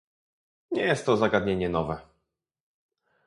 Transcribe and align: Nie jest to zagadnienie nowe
Nie 0.71 0.81
jest 0.81 1.05
to 1.05 1.17
zagadnienie 1.17 1.69
nowe 1.69 2.01